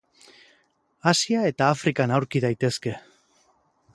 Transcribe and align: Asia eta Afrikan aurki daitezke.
Asia 1.11 1.43
eta 1.51 1.69
Afrikan 1.75 2.15
aurki 2.17 2.43
daitezke. 2.47 2.97